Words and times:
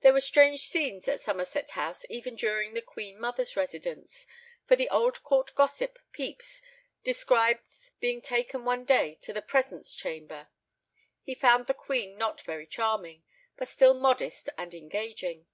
There 0.00 0.12
were 0.12 0.20
strange 0.20 0.62
scenes 0.66 1.06
at 1.06 1.20
Somerset 1.20 1.70
House 1.70 2.04
even 2.08 2.34
during 2.34 2.74
the 2.74 2.82
queen 2.82 3.20
mother's 3.20 3.54
residence, 3.56 4.26
for 4.66 4.74
the 4.74 4.88
old 4.88 5.22
court 5.22 5.54
gossip 5.54 5.96
Pepys 6.12 6.60
describes 7.04 7.92
being 8.00 8.20
taken 8.20 8.64
one 8.64 8.84
day 8.84 9.14
to 9.20 9.32
the 9.32 9.42
Presence 9.42 9.94
chamber. 9.94 10.48
He 11.22 11.36
found 11.36 11.68
the 11.68 11.72
queen 11.72 12.18
not 12.18 12.40
very 12.40 12.66
charming, 12.66 13.22
but 13.56 13.68
still 13.68 13.94
modest 13.94 14.48
and 14.58 14.74
engaging. 14.74 15.46